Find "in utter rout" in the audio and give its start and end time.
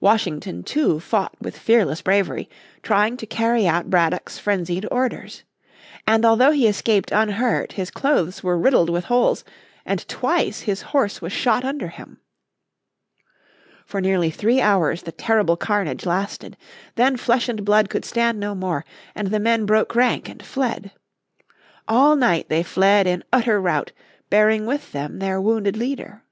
23.06-23.92